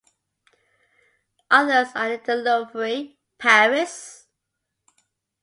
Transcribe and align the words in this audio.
Others 1.51 1.89
are 1.93 2.13
in 2.13 2.21
the 2.25 2.35
Louvre, 2.35 3.13
Paris. 3.37 4.25